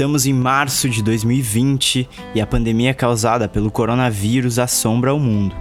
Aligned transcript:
Estamos 0.00 0.24
em 0.24 0.32
março 0.32 0.88
de 0.88 1.02
2020 1.02 2.08
e 2.34 2.40
a 2.40 2.46
pandemia 2.46 2.94
causada 2.94 3.46
pelo 3.46 3.70
coronavírus 3.70 4.58
assombra 4.58 5.12
o 5.12 5.20
mundo, 5.20 5.54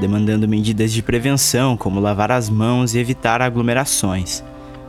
demandando 0.00 0.48
medidas 0.48 0.92
de 0.92 1.00
prevenção 1.00 1.76
como 1.76 2.00
lavar 2.00 2.32
as 2.32 2.50
mãos 2.50 2.92
e 2.92 2.98
evitar 2.98 3.40
aglomerações. 3.40 4.42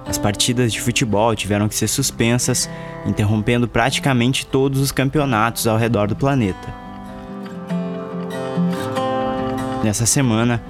As 0.08 0.18
partidas 0.18 0.74
de 0.74 0.82
futebol 0.82 1.36
tiveram 1.36 1.68
que 1.68 1.76
ser 1.76 1.88
suspensas, 1.88 2.68
interrompendo 3.06 3.68
praticamente 3.68 4.44
todos 4.44 4.82
os 4.82 4.92
campeonatos 4.92 5.68
ao 5.68 5.78
redor 5.78 6.08
do 6.08 6.16
planeta. 6.16 6.74
Nessa 9.84 10.08
semana, 10.08 10.64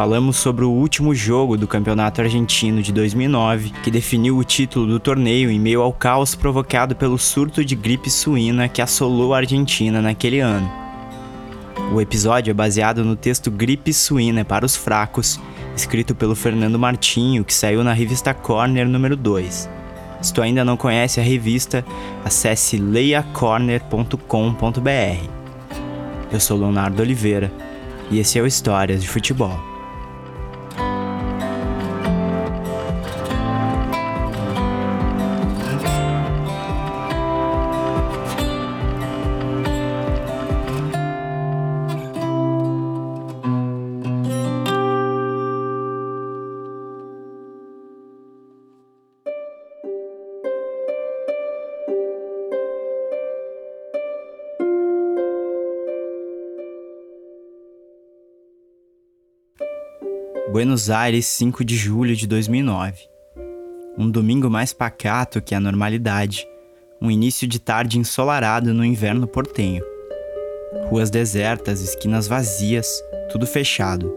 falamos 0.00 0.38
sobre 0.38 0.64
o 0.64 0.70
último 0.70 1.14
jogo 1.14 1.58
do 1.58 1.68
Campeonato 1.68 2.22
Argentino 2.22 2.80
de 2.80 2.90
2009, 2.90 3.68
que 3.82 3.90
definiu 3.90 4.38
o 4.38 4.42
título 4.42 4.86
do 4.86 4.98
torneio 4.98 5.50
em 5.50 5.60
meio 5.60 5.82
ao 5.82 5.92
caos 5.92 6.34
provocado 6.34 6.96
pelo 6.96 7.18
surto 7.18 7.62
de 7.62 7.76
gripe 7.76 8.08
suína 8.08 8.66
que 8.66 8.80
assolou 8.80 9.34
a 9.34 9.36
Argentina 9.36 10.00
naquele 10.00 10.40
ano. 10.40 10.72
O 11.92 12.00
episódio 12.00 12.50
é 12.50 12.54
baseado 12.54 13.04
no 13.04 13.14
texto 13.14 13.50
Gripe 13.50 13.92
Suína 13.92 14.42
para 14.42 14.64
os 14.64 14.74
Fracos, 14.74 15.38
escrito 15.76 16.14
pelo 16.14 16.34
Fernando 16.34 16.78
Martinho, 16.78 17.44
que 17.44 17.52
saiu 17.52 17.84
na 17.84 17.92
revista 17.92 18.32
Corner 18.32 18.88
número 18.88 19.18
2. 19.18 19.68
Se 20.22 20.32
tu 20.32 20.40
ainda 20.40 20.64
não 20.64 20.78
conhece 20.78 21.20
a 21.20 21.22
revista, 21.22 21.84
acesse 22.24 22.78
leiacorner.com.br. 22.78 25.28
Eu 26.32 26.40
sou 26.40 26.58
Leonardo 26.58 27.02
Oliveira 27.02 27.52
e 28.10 28.18
esse 28.18 28.38
é 28.38 28.42
o 28.42 28.46
Histórias 28.46 29.02
de 29.02 29.08
Futebol. 29.10 29.69
Buenos 60.52 60.90
Aires, 60.90 61.26
5 61.26 61.64
de 61.64 61.76
julho 61.76 62.16
de 62.16 62.26
2009. 62.26 63.08
Um 63.96 64.10
domingo 64.10 64.50
mais 64.50 64.72
pacato 64.72 65.40
que 65.40 65.54
a 65.54 65.60
normalidade, 65.60 66.44
um 67.00 67.08
início 67.08 67.46
de 67.46 67.60
tarde 67.60 68.00
ensolarado 68.00 68.74
no 68.74 68.84
inverno 68.84 69.28
portenho. 69.28 69.84
Ruas 70.88 71.08
desertas, 71.08 71.80
esquinas 71.80 72.26
vazias, 72.26 72.88
tudo 73.30 73.46
fechado. 73.46 74.12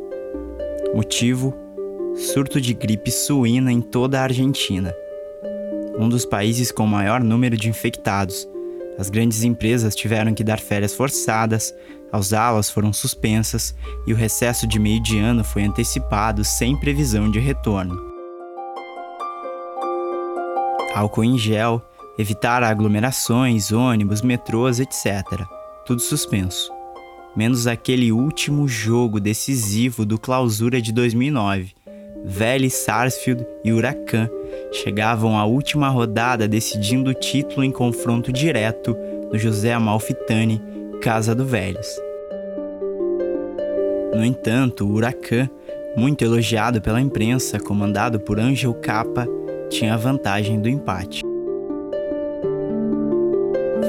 Motivo: 0.95 1.53
surto 2.15 2.59
de 2.59 2.73
gripe 2.73 3.11
suína 3.11 3.71
em 3.71 3.79
toda 3.79 4.19
a 4.19 4.23
Argentina. 4.23 4.91
Um 5.99 6.09
dos 6.09 6.25
países 6.25 6.71
com 6.71 6.87
maior 6.87 7.23
número 7.23 7.55
de 7.55 7.69
infectados. 7.69 8.49
As 8.97 9.11
grandes 9.11 9.43
empresas 9.43 9.95
tiveram 9.95 10.33
que 10.33 10.43
dar 10.43 10.59
férias 10.59 10.95
forçadas, 10.95 11.75
as 12.13 12.31
aulas 12.31 12.69
foram 12.69 12.93
suspensas 12.93 13.73
e 14.05 14.13
o 14.13 14.15
recesso 14.15 14.67
de 14.67 14.77
meio 14.77 15.01
de 15.01 15.17
ano 15.17 15.43
foi 15.43 15.63
antecipado 15.63 16.45
sem 16.45 16.77
previsão 16.77 17.31
de 17.31 17.39
retorno. 17.39 17.99
Álcool 20.93 21.23
em 21.23 21.39
gel, 21.39 21.81
evitar 22.19 22.61
aglomerações, 22.61 23.71
ônibus, 23.71 24.21
metrôs, 24.21 24.79
etc. 24.79 25.41
Tudo 25.87 26.03
suspenso. 26.03 26.71
Menos 27.35 27.65
aquele 27.65 28.11
último 28.11 28.67
jogo 28.67 29.19
decisivo 29.19 30.05
do 30.05 30.19
Clausura 30.19 30.79
de 30.79 30.93
2009. 30.93 31.73
Vélez 32.23 32.75
Sarsfield 32.75 33.43
e 33.65 33.73
Huracan 33.73 34.29
chegavam 34.71 35.35
à 35.35 35.45
última 35.45 35.89
rodada 35.89 36.47
decidindo 36.47 37.09
o 37.09 37.13
título 37.13 37.63
em 37.63 37.71
confronto 37.71 38.31
direto 38.31 38.95
no 39.31 39.39
José 39.39 39.73
Amalfitani 39.73 40.72
Casa 41.03 41.35
do 41.35 41.43
Velhos. 41.43 41.99
No 44.15 44.23
entanto, 44.23 44.85
o 44.85 44.93
Huracan, 44.93 45.49
muito 45.97 46.23
elogiado 46.23 46.81
pela 46.81 47.01
imprensa, 47.01 47.59
comandado 47.59 48.21
por 48.21 48.39
Angel 48.39 48.73
Capa, 48.75 49.27
tinha 49.69 49.95
a 49.95 49.97
vantagem 49.97 50.61
do 50.61 50.69
empate. 50.69 51.21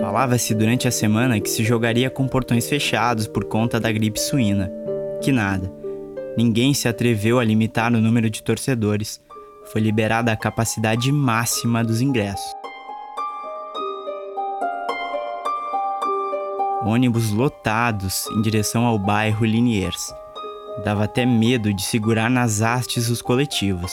Falava-se 0.00 0.56
durante 0.56 0.88
a 0.88 0.90
semana 0.90 1.38
que 1.38 1.48
se 1.48 1.62
jogaria 1.62 2.10
com 2.10 2.26
portões 2.26 2.68
fechados 2.68 3.28
por 3.28 3.44
conta 3.44 3.78
da 3.78 3.92
gripe 3.92 4.18
suína. 4.18 4.68
Que 5.22 5.30
nada. 5.30 5.72
Ninguém 6.36 6.74
se 6.74 6.88
atreveu 6.88 7.38
a 7.38 7.44
limitar 7.44 7.94
o 7.94 8.00
número 8.00 8.28
de 8.28 8.42
torcedores. 8.42 9.20
Foi 9.66 9.80
liberada 9.80 10.32
a 10.32 10.36
capacidade 10.36 11.12
máxima 11.12 11.84
dos 11.84 12.00
ingressos. 12.00 12.63
Ônibus 16.84 17.30
lotados 17.30 18.26
em 18.36 18.42
direção 18.42 18.84
ao 18.84 18.98
bairro 18.98 19.44
Liniers. 19.46 20.14
Dava 20.84 21.04
até 21.04 21.24
medo 21.24 21.72
de 21.72 21.82
segurar 21.82 22.28
nas 22.28 22.60
hastes 22.60 23.08
os 23.08 23.22
coletivos. 23.22 23.92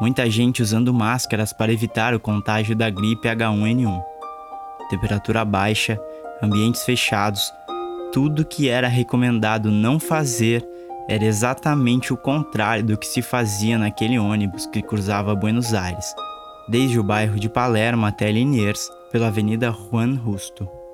Muita 0.00 0.30
gente 0.30 0.62
usando 0.62 0.94
máscaras 0.94 1.52
para 1.52 1.72
evitar 1.72 2.14
o 2.14 2.20
contágio 2.20 2.76
da 2.76 2.88
gripe 2.88 3.28
H1N1. 3.28 4.04
Temperatura 4.88 5.44
baixa, 5.44 5.98
ambientes 6.40 6.84
fechados, 6.84 7.52
tudo 8.12 8.44
que 8.44 8.68
era 8.68 8.88
recomendado 8.88 9.70
não 9.70 9.98
fazer 9.98 10.64
era 11.08 11.24
exatamente 11.24 12.12
o 12.12 12.16
contrário 12.16 12.84
do 12.84 12.96
que 12.96 13.06
se 13.06 13.22
fazia 13.22 13.78
naquele 13.78 14.18
ônibus 14.18 14.66
que 14.66 14.82
cruzava 14.82 15.34
Buenos 15.34 15.72
Aires, 15.72 16.14
desde 16.68 16.98
o 16.98 17.02
bairro 17.02 17.38
de 17.38 17.48
Palermo 17.48 18.06
até 18.06 18.30
Liniers, 18.30 18.90
pela 19.10 19.28
Avenida 19.28 19.72
Juan 19.72 20.20
Justo. 20.22 20.85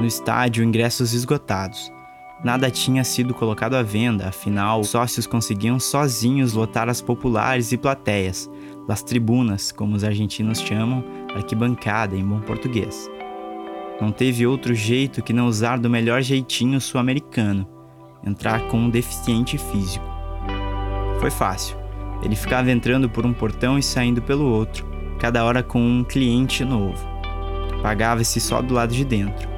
No 0.00 0.06
estádio 0.06 0.64
ingressos 0.64 1.12
esgotados. 1.12 1.92
Nada 2.44 2.70
tinha 2.70 3.02
sido 3.02 3.32
colocado 3.32 3.74
à 3.74 3.82
venda, 3.82 4.28
afinal, 4.28 4.80
os 4.80 4.90
sócios 4.90 5.26
conseguiam 5.26 5.80
sozinhos 5.80 6.52
lotar 6.52 6.88
as 6.88 7.00
populares 7.00 7.72
e 7.72 7.78
plateias, 7.78 8.48
as 8.88 9.02
tribunas, 9.02 9.72
como 9.72 9.96
os 9.96 10.04
argentinos 10.04 10.60
chamam, 10.60 11.02
arquibancada 11.34 12.14
em 12.14 12.24
bom 12.24 12.40
português. 12.40 13.10
Não 14.00 14.12
teve 14.12 14.46
outro 14.46 14.74
jeito 14.74 15.22
que 15.22 15.32
não 15.32 15.46
usar 15.46 15.78
do 15.78 15.88
melhor 15.88 16.20
jeitinho 16.20 16.80
sul-americano, 16.80 17.66
entrar 18.24 18.68
com 18.68 18.78
um 18.78 18.90
deficiente 18.90 19.56
físico. 19.56 20.04
Foi 21.18 21.30
fácil. 21.30 21.76
Ele 22.22 22.36
ficava 22.36 22.70
entrando 22.70 23.08
por 23.08 23.24
um 23.24 23.32
portão 23.32 23.78
e 23.78 23.82
saindo 23.82 24.20
pelo 24.20 24.44
outro, 24.44 24.86
cada 25.18 25.44
hora 25.44 25.62
com 25.62 25.80
um 25.80 26.04
cliente 26.04 26.64
novo. 26.64 27.02
Pagava-se 27.82 28.40
só 28.40 28.60
do 28.60 28.74
lado 28.74 28.94
de 28.94 29.04
dentro. 29.04 29.55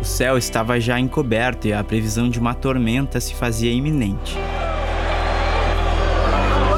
O 0.00 0.04
céu 0.04 0.36
estava 0.36 0.78
já 0.78 0.98
encoberto 1.00 1.66
e 1.66 1.72
a 1.72 1.82
previsão 1.82 2.28
de 2.28 2.38
uma 2.38 2.54
tormenta 2.54 3.20
se 3.20 3.34
fazia 3.34 3.72
iminente. 3.72 4.36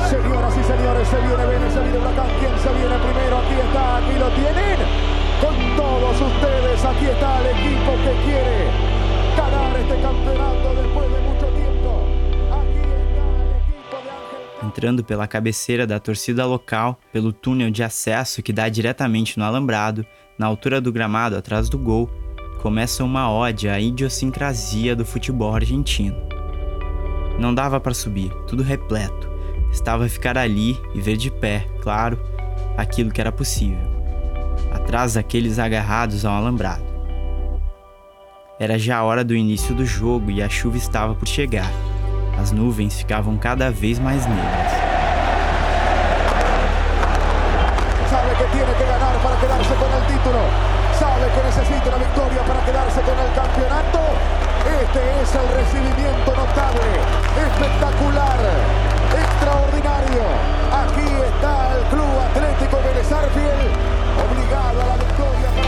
Senhoras 0.09 0.57
e 0.57 0.63
senhores, 0.63 1.09
se 1.09 1.17
viene 1.17 1.47
Vélez, 1.47 1.73
se 1.73 1.81
viene 1.81 1.99
Huracán. 1.99 2.29
¿Quién 2.39 2.59
se 2.59 2.69
viene 2.73 2.97
primero? 2.99 3.39
Aquí 3.39 3.55
está, 3.67 3.97
aquí 3.97 4.19
lo 4.19 4.31
tienen. 4.31 4.79
Con 5.41 5.77
todos 5.77 6.21
ustedes, 6.21 6.85
aquí 6.85 7.07
está 7.07 7.41
el 7.41 7.47
equipo 7.47 7.93
que 8.05 8.13
quiere 8.25 8.71
ganar 9.37 9.77
este 9.77 10.01
campeonato 10.01 10.75
después 10.75 11.11
de 11.11 11.21
mucho 11.21 11.47
tiempo. 11.47 12.07
Aquí 12.53 12.79
está 12.79 13.25
el 13.35 13.57
equipo 13.57 13.97
de 14.05 14.11
Ángel. 14.11 14.67
Entrando 14.69 15.05
pela 15.05 15.27
cabeceira 15.27 15.87
da 15.87 15.99
torcida 15.99 16.47
local, 16.47 16.97
pelo 17.12 17.33
túnel 17.33 17.73
de 17.73 17.83
acesso 17.83 18.43
que 18.43 18.53
dá 18.53 18.69
diretamente 18.69 19.37
no 19.37 19.45
alambrado, 19.45 20.07
na 20.39 20.47
altura 20.47 20.81
do 20.81 20.93
gramado 20.93 21.37
atrás 21.37 21.69
do 21.69 21.79
gol, 21.79 22.09
começa 22.61 23.05
uma 23.05 23.31
ode 23.31 23.69
à 23.69 23.79
idiosincrasia 23.81 24.94
do 24.97 25.05
futebol 25.05 25.55
argentino. 25.55 26.17
Não 27.38 27.55
dava 27.55 27.79
para 27.79 27.94
subir, 27.94 28.31
tudo 28.47 28.62
repleto. 28.62 29.31
Estava 29.70 30.06
a 30.06 30.08
ficar 30.08 30.38
ali 30.38 30.81
e 30.94 31.00
ver 31.00 31.17
de 31.17 31.31
pé, 31.31 31.67
claro, 31.82 32.19
aquilo 32.76 33.11
que 33.11 33.20
era 33.20 33.31
possível. 33.32 33.97
atrás 34.73 35.14
daqueles 35.14 35.58
agarrados 35.58 36.25
ao 36.25 36.35
alambrado. 36.35 36.85
Era 38.59 38.79
já 38.79 38.99
a 38.99 39.05
hora 39.05 39.25
do 39.25 39.35
início 39.35 39.75
do 39.75 39.85
jogo 39.85 40.31
e 40.31 40.43
a 40.43 40.49
chuva 40.49 40.76
estava 40.76 41.14
por 41.14 41.29
chegar. 41.29 41.70
As 42.41 42.52
nuvens 42.52 42.94
ficavam 42.94 43.37
cada 43.37 43.70
vez 43.70 43.99
mais 43.99 44.25
negras. 44.26 44.73
Sabe 48.09 48.31
que 48.37 48.56
tiene 48.56 48.75
que 48.75 48.85
ganar 48.85 49.17
para 49.23 49.37
quedarse 49.41 49.75
con 49.75 49.93
el 49.93 50.06
título. 50.06 50.66
Sabe 50.99 51.29
que 51.29 51.43
necesita 51.45 51.89
una 51.89 51.99
victoria 51.99 52.41
para 52.49 52.65
quedarse 52.65 53.01
con 53.03 53.19
el 53.19 53.31
campeonato. 53.35 54.01
Este 54.81 55.01
es 55.21 55.29
el 55.35 55.49
recibimiento 55.53 56.31
notable, 56.35 56.89
espectacular, 57.37 58.41
extraordinario. 59.13 60.25
Aquí 60.73 61.07
está 61.21 61.77
el 61.77 61.85
Club 61.93 62.17
Atlético 62.33 62.81
Vélez 62.83 63.13
Arfiel, 63.13 63.61
obligado 64.25 64.81
a 64.81 64.87
la 64.87 64.97
victoria 64.97 65.66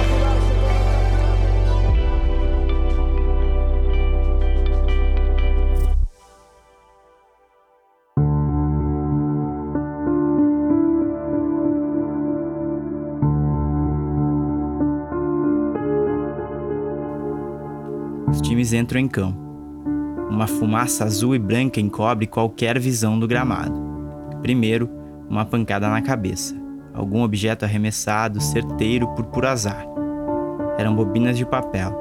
Times 18.68 18.72
entram 18.72 19.00
em 19.00 19.08
campo. 19.08 19.38
Uma 20.30 20.46
fumaça 20.46 21.04
azul 21.04 21.34
e 21.34 21.38
branca 21.38 21.80
encobre 21.80 22.26
qualquer 22.26 22.78
visão 22.78 23.18
do 23.18 23.26
gramado. 23.26 23.72
Primeiro, 24.42 24.90
uma 25.28 25.44
pancada 25.44 25.88
na 25.88 26.02
cabeça. 26.02 26.54
Algum 26.92 27.22
objeto 27.22 27.64
arremessado, 27.64 28.40
certeiro 28.40 29.08
por 29.08 29.24
puro 29.26 29.48
azar. 29.48 29.86
Eram 30.76 30.94
bobinas 30.94 31.36
de 31.36 31.46
papel, 31.46 31.96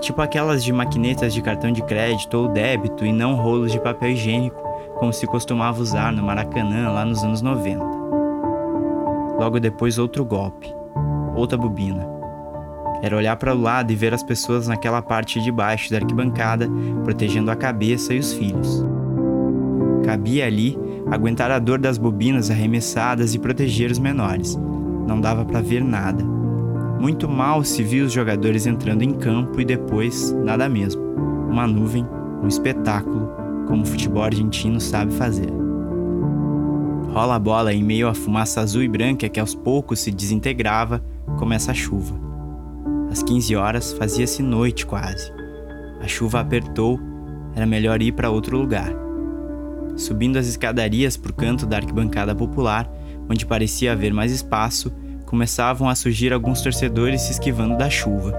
tipo 0.00 0.20
aquelas 0.20 0.64
de 0.64 0.72
maquinetas 0.72 1.32
de 1.32 1.40
cartão 1.42 1.70
de 1.70 1.82
crédito 1.82 2.36
ou 2.36 2.48
débito 2.48 3.04
e 3.04 3.12
não 3.12 3.34
rolos 3.34 3.70
de 3.70 3.80
papel 3.80 4.10
higiênico, 4.10 4.60
como 4.98 5.12
se 5.12 5.26
costumava 5.26 5.80
usar 5.80 6.12
no 6.12 6.22
Maracanã 6.22 6.90
lá 6.90 7.04
nos 7.04 7.22
anos 7.22 7.40
90. 7.40 7.84
Logo 9.38 9.60
depois, 9.60 9.98
outro 9.98 10.24
golpe. 10.24 10.74
Outra 11.34 11.56
bobina. 11.56 12.19
Era 13.02 13.16
olhar 13.16 13.36
para 13.36 13.54
o 13.54 13.60
lado 13.60 13.90
e 13.92 13.96
ver 13.96 14.12
as 14.12 14.22
pessoas 14.22 14.68
naquela 14.68 15.00
parte 15.00 15.40
de 15.40 15.50
baixo 15.50 15.90
da 15.90 15.96
arquibancada, 15.96 16.68
protegendo 17.02 17.50
a 17.50 17.56
cabeça 17.56 18.12
e 18.12 18.18
os 18.18 18.32
filhos. 18.32 18.84
Cabia 20.04 20.46
ali 20.46 20.78
aguentar 21.10 21.50
a 21.50 21.58
dor 21.58 21.78
das 21.78 21.98
bobinas 21.98 22.50
arremessadas 22.50 23.34
e 23.34 23.38
proteger 23.38 23.90
os 23.90 23.98
menores. 23.98 24.58
Não 25.06 25.20
dava 25.20 25.44
para 25.44 25.60
ver 25.60 25.82
nada. 25.82 26.22
Muito 27.00 27.28
mal 27.28 27.64
se 27.64 27.82
viu 27.82 28.04
os 28.04 28.12
jogadores 28.12 28.66
entrando 28.66 29.02
em 29.02 29.12
campo 29.12 29.60
e 29.60 29.64
depois 29.64 30.32
nada 30.32 30.68
mesmo. 30.68 31.02
Uma 31.48 31.66
nuvem, 31.66 32.06
um 32.42 32.46
espetáculo, 32.46 33.30
como 33.66 33.82
o 33.82 33.86
futebol 33.86 34.22
argentino 34.22 34.80
sabe 34.80 35.12
fazer. 35.14 35.50
Rola 37.12 37.36
a 37.36 37.38
bola 37.38 37.72
em 37.72 37.82
meio 37.82 38.06
à 38.06 38.14
fumaça 38.14 38.60
azul 38.60 38.82
e 38.82 38.88
branca 38.88 39.28
que 39.28 39.40
aos 39.40 39.54
poucos 39.54 40.00
se 40.00 40.12
desintegrava, 40.12 41.02
começa 41.38 41.72
a 41.72 41.74
chuva. 41.74 42.29
Às 43.10 43.22
15 43.22 43.56
horas 43.56 43.92
fazia-se 43.92 44.42
noite 44.42 44.86
quase. 44.86 45.32
A 46.00 46.06
chuva 46.06 46.40
apertou, 46.40 46.98
era 47.54 47.66
melhor 47.66 48.00
ir 48.00 48.12
para 48.12 48.30
outro 48.30 48.56
lugar. 48.56 48.92
Subindo 49.96 50.38
as 50.38 50.46
escadarias 50.46 51.16
por 51.16 51.32
canto 51.32 51.66
da 51.66 51.76
arquibancada 51.76 52.34
popular, 52.34 52.90
onde 53.28 53.44
parecia 53.44 53.92
haver 53.92 54.14
mais 54.14 54.32
espaço, 54.32 54.92
começavam 55.26 55.88
a 55.88 55.94
surgir 55.94 56.32
alguns 56.32 56.62
torcedores 56.62 57.22
se 57.22 57.32
esquivando 57.32 57.76
da 57.76 57.90
chuva, 57.90 58.34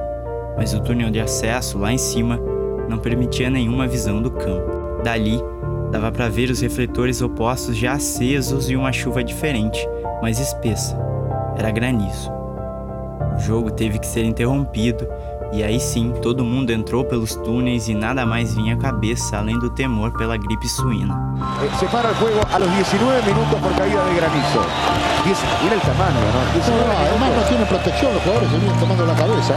mas 0.57 0.73
o 0.73 0.79
túnel 0.79 1.11
de 1.11 1.19
acesso 1.19 1.77
lá 1.77 1.91
em 1.91 1.97
cima 1.97 2.39
não 2.89 2.97
permitia 2.97 3.49
nenhuma 3.49 3.87
visão 3.87 4.21
do 4.21 4.31
campo. 4.31 5.03
Dali, 5.03 5.39
dava 5.91 6.11
para 6.11 6.29
ver 6.29 6.49
os 6.49 6.61
refletores 6.61 7.21
opostos 7.21 7.77
já 7.77 7.93
acesos 7.93 8.69
e 8.69 8.75
uma 8.75 8.91
chuva 8.91 9.23
diferente, 9.23 9.79
mais 10.21 10.39
espessa. 10.39 10.97
Era 11.57 11.71
granizo. 11.71 12.40
O 13.41 13.43
jogo 13.43 13.71
teve 13.71 13.97
que 13.97 14.05
ser 14.05 14.23
interrompido 14.23 15.07
e 15.51 15.63
aí 15.63 15.79
sim 15.79 16.11
todo 16.21 16.45
mundo 16.45 16.69
entrou 16.69 17.03
pelos 17.03 17.33
túneis 17.37 17.87
e 17.87 17.95
nada 17.95 18.23
mais 18.23 18.53
vinha 18.53 18.75
à 18.75 18.77
cabeça 18.77 19.35
além 19.39 19.57
do 19.57 19.71
temor 19.71 20.11
pela 20.15 20.37
gripe 20.37 20.69
suína. 20.69 21.17
Eh, 21.63 21.69
Se 21.79 21.87
para 21.87 22.09
el 22.09 22.15
juego 22.17 22.39
a 22.53 22.59
los 22.59 22.69
19 22.69 23.21
minutos 23.25 23.59
por 23.59 23.73
caída 23.73 24.03
de 24.05 24.13
granizo. 24.13 24.61
Mira 25.63 25.73
el 25.73 25.81
tamaño, 25.81 26.21
¿no? 26.21 26.53
19 26.53 26.85
No, 26.85 26.93
además 26.93 27.29
no 27.35 27.43
tiene 27.49 27.65
protección, 27.65 28.13
los 28.13 28.21
jugadores 28.21 28.49
se 28.51 28.57
vienen 28.59 28.79
tomando 28.79 29.05
la 29.07 29.15
cabeza, 29.15 29.55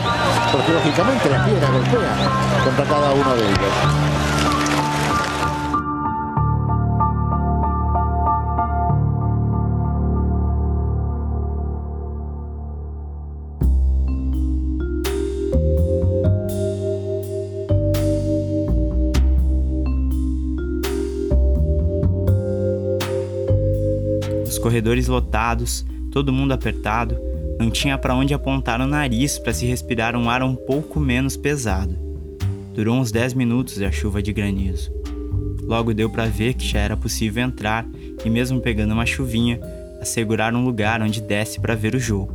porque 0.51 0.73
lógicamente 0.73 1.29
las 1.29 1.47
piedras 1.47 1.71
golpean 1.71 2.17
contra 2.65 2.85
cada 2.87 3.13
uno 3.13 3.37
de 3.37 3.43
ellos. 3.45 4.24
Corredores 24.65 25.09
lotados, 25.09 25.85
todo 26.11 26.33
mundo 26.33 26.53
apertado, 26.53 27.19
não 27.61 27.71
tinha 27.71 27.99
para 27.99 28.15
onde 28.15 28.33
apontar 28.33 28.81
o 28.81 28.87
nariz 28.87 29.39
para 29.39 29.53
se 29.53 29.67
respirar 29.67 30.17
um 30.17 30.31
ar 30.31 30.43
um 30.43 30.57
pouco 30.57 30.99
menos 30.99 31.37
pesado. 31.37 31.95
Durou 32.73 32.97
uns 32.97 33.13
10 33.13 33.35
minutos 33.35 33.83
a 33.83 33.93
chuva 33.93 34.23
de 34.23 34.33
granizo. 34.33 34.91
Logo 35.65 35.93
deu 35.93 36.09
para 36.09 36.25
ver 36.25 36.55
que 36.55 36.67
já 36.67 36.79
era 36.79 36.97
possível 36.97 37.45
entrar 37.45 37.87
e, 38.25 38.31
mesmo 38.31 38.59
pegando 38.59 38.95
uma 38.95 39.05
chuvinha, 39.05 39.61
assegurar 40.01 40.55
um 40.55 40.65
lugar 40.65 41.03
onde 41.03 41.21
desse 41.21 41.61
para 41.61 41.75
ver 41.75 41.95
o 41.95 42.01
jogo. 42.01 42.33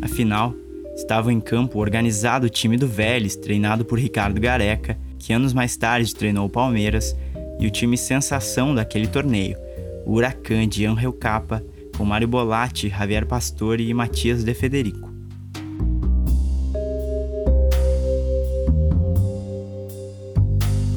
Afinal, 0.00 0.54
estava 0.96 1.30
em 1.30 1.38
campo 1.38 1.78
o 1.78 1.82
organizado 1.82 2.48
time 2.48 2.78
do 2.78 2.88
Vélez, 2.88 3.36
treinado 3.36 3.84
por 3.84 3.98
Ricardo 3.98 4.40
Gareca, 4.40 4.96
que 5.18 5.34
anos 5.34 5.52
mais 5.52 5.76
tarde 5.76 6.14
treinou 6.14 6.46
o 6.46 6.50
Palmeiras, 6.50 7.14
e 7.60 7.66
o 7.66 7.70
time 7.70 7.98
sensação 7.98 8.74
daquele 8.74 9.06
torneio, 9.06 9.56
o 10.04 10.14
Huracan 10.14 10.68
de 10.68 10.86
Angel 10.86 11.12
Capa, 11.12 11.64
com 11.96 12.04
Mário 12.04 12.28
Bolatti, 12.28 12.88
Javier 12.88 13.26
Pastore 13.26 13.88
e 13.88 13.94
Matias 13.94 14.44
De 14.44 14.54
Federico. 14.54 15.12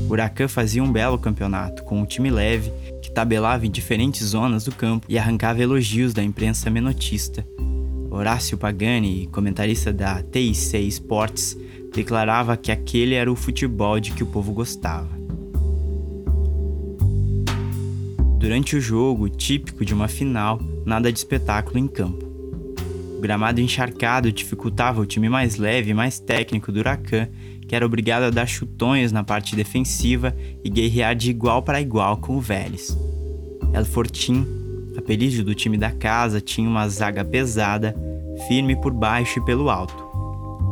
O 0.08 0.14
Huracan 0.14 0.48
fazia 0.48 0.84
um 0.84 0.92
belo 0.92 1.18
campeonato, 1.18 1.84
com 1.84 2.00
um 2.00 2.06
time 2.06 2.30
leve, 2.30 2.72
que 3.02 3.12
tabelava 3.12 3.66
em 3.66 3.72
diferentes 3.72 4.28
zonas 4.28 4.64
do 4.64 4.72
campo 4.72 5.06
e 5.10 5.18
arrancava 5.18 5.62
elogios 5.62 6.14
da 6.14 6.24
imprensa 6.24 6.70
menotista. 6.70 7.46
Horácio 8.10 8.58
Pagani, 8.58 9.28
comentarista 9.28 9.92
da 9.92 10.24
TIC 10.24 10.88
Sports, 10.88 11.58
declarava 11.94 12.56
que 12.56 12.72
aquele 12.72 13.16
era 13.16 13.32
o 13.32 13.36
futebol 13.36 14.00
de 14.00 14.12
que 14.12 14.24
o 14.24 14.28
povo 14.28 14.54
gostava. 14.54 15.17
Durante 18.38 18.76
o 18.76 18.82
jogo, 18.82 19.28
típico 19.30 19.84
de 19.84 19.96
uma 19.96 20.08
final, 20.08 20.62
nada 20.86 21.12
de 21.12 21.18
espetáculo 21.18 21.80
em 21.80 21.88
campo. 21.88 22.24
O 23.18 23.20
gramado 23.20 23.60
encharcado 23.60 24.32
dificultava 24.32 25.02
o 25.02 25.08
time 25.08 25.28
mais 25.28 25.58
leve 25.58 25.90
e 25.90 25.94
mais 25.94 26.20
técnico 26.20 26.72
do 26.72 26.80
Huracan, 26.80 27.30
que 27.68 27.76
era 27.76 27.86
obrigado 27.86 28.24
a 28.24 28.30
dar 28.30 28.46
chutões 28.46 29.12
na 29.12 29.24
parte 29.24 29.56
defensiva 29.56 30.38
e 30.64 30.70
guerrear 30.70 31.16
de 31.16 31.32
igual 31.32 31.64
para 31.64 31.82
igual 31.82 32.18
com 32.18 32.38
o 32.38 32.40
Vélez. 32.40 32.96
El 33.74 33.86
Fortin, 33.86 34.46
apelido 34.96 35.44
do 35.44 35.56
time 35.56 35.76
da 35.76 35.90
casa, 35.90 36.40
tinha 36.40 36.70
uma 36.70 36.88
zaga 36.88 37.26
pesada, 37.26 37.96
firme 38.48 38.80
por 38.80 38.94
baixo 38.94 39.40
e 39.40 39.46
pelo 39.46 39.68
alto. 39.68 40.06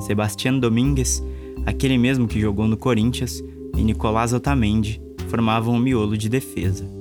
Sebastián 0.01 0.59
Domingues, 0.59 1.23
aquele 1.65 1.97
mesmo 1.97 2.27
que 2.27 2.39
jogou 2.39 2.67
no 2.67 2.77
Corinthians, 2.77 3.43
e 3.75 3.81
Nicolás 3.81 4.33
Otamendi 4.33 5.01
formavam 5.27 5.73
um 5.73 5.79
miolo 5.79 6.15
de 6.15 6.29
defesa. 6.29 6.94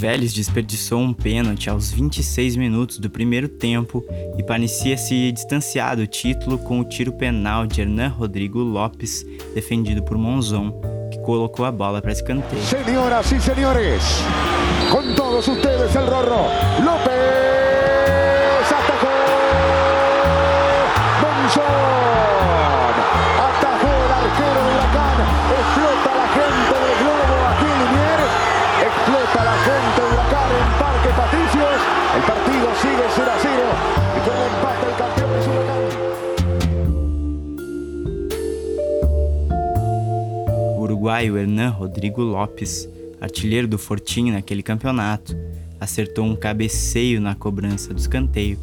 Vélez 0.00 0.32
desperdiçou 0.32 0.98
um 0.98 1.12
pênalti 1.12 1.68
aos 1.68 1.90
26 1.90 2.56
minutos 2.56 2.98
do 2.98 3.10
primeiro 3.10 3.46
tempo 3.50 4.02
e 4.38 4.42
parecia 4.42 4.96
se 4.96 5.30
distanciar 5.30 5.94
do 5.94 6.06
título 6.06 6.56
com 6.56 6.80
o 6.80 6.84
tiro 6.84 7.12
penal 7.12 7.66
de 7.66 7.82
Hernan 7.82 8.08
Rodrigo 8.08 8.60
Lopes, 8.60 9.26
defendido 9.54 10.02
por 10.02 10.16
Monzon, 10.16 10.72
que 11.12 11.18
colocou 11.18 11.66
a 11.66 11.70
bola 11.70 12.00
para 12.00 12.12
escanteio. 12.12 12.62
Señoras 12.62 13.30
y 13.30 13.40
señores, 13.42 14.02
con 14.90 15.14
todos 15.14 15.46
ustedes 15.46 15.94
el 15.94 16.06
Rorro 16.06 16.46
López 16.82 17.49
uruguaio 40.90 41.38
Hernan 41.38 41.70
Rodrigo 41.70 42.20
Lopes, 42.20 42.88
artilheiro 43.20 43.68
do 43.68 43.78
Fortim 43.78 44.32
naquele 44.32 44.62
campeonato, 44.62 45.36
acertou 45.78 46.24
um 46.24 46.34
cabeceio 46.34 47.20
na 47.20 47.34
cobrança 47.34 47.94
do 47.94 48.00
escanteio, 48.00 48.58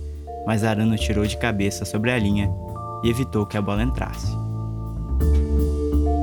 mas 0.45 0.63
Arano 0.63 0.97
tirou 0.97 1.25
de 1.25 1.37
cabeça 1.37 1.85
sobre 1.85 2.11
a 2.11 2.19
linha 2.19 2.49
e 3.03 3.09
evitou 3.09 3.45
que 3.45 3.57
a 3.57 3.61
bola 3.61 3.81
entrasse. 3.81 4.27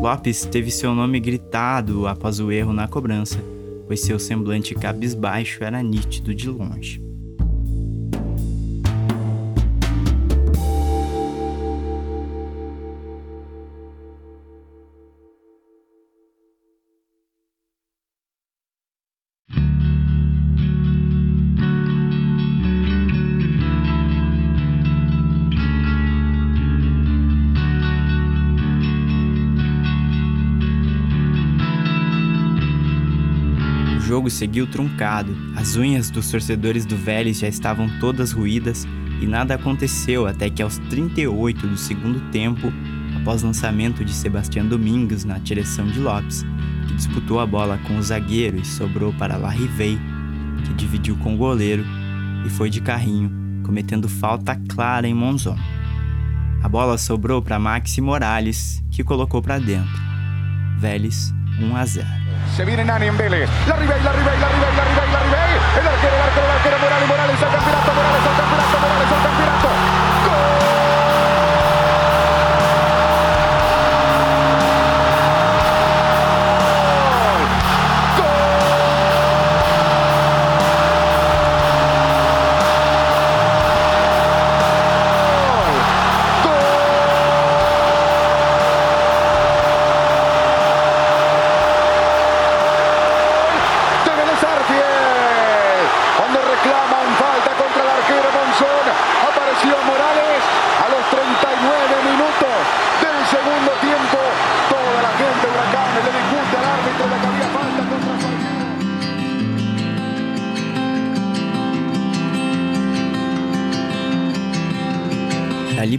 Lopes 0.03 0.45
teve 0.45 0.71
seu 0.71 0.95
nome 0.95 1.19
gritado 1.19 2.07
após 2.07 2.39
o 2.39 2.53
erro 2.53 2.75
na 2.75 2.87
cobrança, 2.87 3.43
pois 3.87 4.01
seu 4.01 4.19
semblante 4.19 4.75
cabisbaixo 4.75 5.65
era 5.65 5.83
nítido 5.83 6.35
de 6.35 6.51
longe. 6.51 7.03
Jogo 34.15 34.31
seguiu 34.31 34.65
truncado, 34.65 35.37
as 35.57 35.75
unhas 35.75 36.09
dos 36.09 36.31
torcedores 36.31 36.87
do 36.87 36.97
Vélez 36.97 37.41
já 37.41 37.49
estavam 37.49 37.91
todas 37.99 38.31
ruídas 38.31 38.87
e 39.21 39.27
nada 39.27 39.57
aconteceu 39.57 40.25
até 40.25 40.49
que 40.49 40.63
aos 40.63 40.79
38 40.89 41.67
do 41.67 41.77
segundo 41.77 42.21
tempo, 42.31 42.73
após 43.21 43.43
lançamento 43.43 44.05
de 44.05 44.13
Sebastião 44.13 44.69
Domingos 44.69 45.25
na 45.25 45.37
direção 45.39 45.89
de 45.89 45.99
Lopes, 45.99 46.45
que 46.87 46.95
disputou 46.95 47.41
a 47.41 47.47
bola 47.47 47.77
com 47.89 47.99
o 47.99 48.03
zagueiro 48.05 48.57
e 48.57 48.65
sobrou 48.65 49.13
para 49.15 49.37
Larrivei, 49.37 49.99
que 50.65 50.75
dividiu 50.75 51.17
com 51.17 51.35
o 51.35 51.37
goleiro 51.37 51.85
e 52.47 52.51
foi 52.51 52.71
de 52.71 52.81
carrinho, 52.81 53.33
cometendo 53.65 54.09
falta 54.09 54.55
clara 54.69 55.09
em 55.09 55.15
Monzon. 55.15 55.59
A 56.63 56.69
bola 56.69 56.97
sobrou 56.99 57.43
para 57.43 57.59
Maxi 57.59 58.01
Morales, 58.01 58.81
que 58.93 59.03
colocou 59.03 59.43
para 59.43 59.59
dentro. 59.59 60.01
Vélez 60.79 61.35
1 61.61 61.77
a 61.77 61.85
0. 61.85 62.24
Se 62.57 62.65
viene 62.65 62.85
Nani 62.85 63.07
en 63.09 63.17
Vélez. 63.17 63.51
La 63.67 63.75
Ribey, 63.75 64.01
la 64.01 64.13
Ribey, 64.13 64.39
la 64.39 64.49
Ribey, 64.49 64.77
la 64.77 64.85
Ribey, 64.85 65.13
la 65.13 65.21
Ribey. 65.27 65.51
El 65.75 65.89
arquero, 65.89 66.15
el 66.15 66.23
arquero, 66.23 66.47
el 66.47 66.53
arquero, 66.53 66.94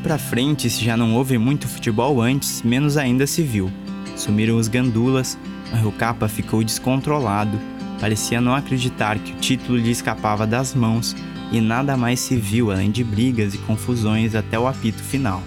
pra 0.06 0.20
frente, 0.20 0.70
se 0.70 0.86
já 0.86 0.96
não 0.96 1.16
houve 1.16 1.36
muito 1.36 1.68
futebol 1.68 2.22
antes, 2.22 2.62
menos 2.62 2.96
ainda 2.96 3.26
se 3.26 3.42
viu. 3.42 3.72
Sumiram 4.16 4.56
os 4.56 4.68
gandulas, 4.68 5.36
o 5.74 5.78
Rio 5.78 5.92
Capa 5.94 6.28
ficou 6.28 6.64
descontrolado, 6.64 7.60
parecia 8.00 8.40
não 8.40 8.54
acreditar 8.54 9.18
que 9.18 9.32
o 9.32 9.36
título 9.38 9.80
lhe 9.80 9.90
escapava 9.90 10.46
das 10.46 10.76
mãos 10.76 11.16
e 11.52 11.60
nada 11.60 11.98
mais 11.98 12.20
se 12.20 12.36
viu 12.36 12.72
além 12.72 12.92
de 12.92 13.04
brigas 13.04 13.56
e 13.56 13.58
confusões 13.58 14.36
até 14.36 14.60
o 14.60 14.68
apito 14.68 15.02
final. 15.02 15.42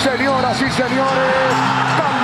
Senhoras 0.00 0.60
e 0.60 0.70
senhores, 0.70 2.15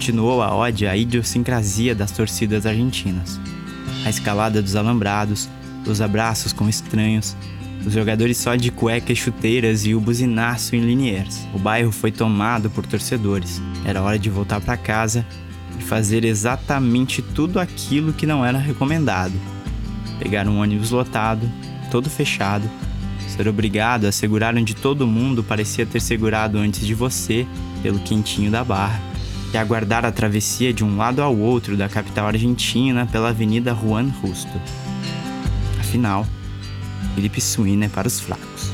Continuou 0.00 0.40
a 0.40 0.56
ode 0.56 0.86
à 0.86 0.96
idiosincrasia 0.96 1.94
das 1.94 2.10
torcidas 2.10 2.64
argentinas. 2.64 3.38
A 4.02 4.08
escalada 4.08 4.62
dos 4.62 4.74
alambrados, 4.74 5.46
os 5.86 6.00
abraços 6.00 6.54
com 6.54 6.66
estranhos, 6.70 7.36
os 7.84 7.92
jogadores 7.92 8.38
só 8.38 8.56
de 8.56 8.70
cueca 8.70 9.12
e 9.12 9.16
chuteiras 9.16 9.84
e 9.84 9.94
o 9.94 10.00
buzinaço 10.00 10.74
em 10.74 10.80
Liniers. 10.80 11.46
O 11.52 11.58
bairro 11.58 11.92
foi 11.92 12.10
tomado 12.10 12.70
por 12.70 12.86
torcedores. 12.86 13.60
Era 13.84 14.00
hora 14.00 14.18
de 14.18 14.30
voltar 14.30 14.58
para 14.62 14.74
casa 14.78 15.22
e 15.78 15.82
fazer 15.82 16.24
exatamente 16.24 17.20
tudo 17.20 17.60
aquilo 17.60 18.14
que 18.14 18.24
não 18.24 18.42
era 18.42 18.56
recomendado. 18.56 19.34
Pegar 20.18 20.48
um 20.48 20.62
ônibus 20.62 20.92
lotado, 20.92 21.46
todo 21.90 22.08
fechado, 22.08 22.66
ser 23.28 23.46
obrigado 23.46 24.06
a 24.06 24.12
segurar 24.12 24.56
onde 24.56 24.74
todo 24.74 25.06
mundo 25.06 25.44
parecia 25.44 25.84
ter 25.84 26.00
segurado 26.00 26.56
antes 26.56 26.86
de 26.86 26.94
você, 26.94 27.46
pelo 27.82 27.98
quentinho 27.98 28.50
da 28.50 28.64
barra, 28.64 29.09
e 29.52 29.56
aguardar 29.56 30.04
a 30.04 30.12
travessia 30.12 30.72
de 30.72 30.84
um 30.84 30.96
lado 30.96 31.22
ao 31.22 31.36
outro 31.36 31.76
da 31.76 31.88
capital 31.88 32.26
argentina 32.26 33.06
pela 33.06 33.30
Avenida 33.30 33.74
Juan 33.74 34.12
Justo. 34.20 34.60
Afinal, 35.78 36.26
Felipe 37.14 37.40
Suína 37.40 37.86
é 37.86 37.88
para 37.88 38.08
os 38.08 38.20
fracos. 38.20 38.69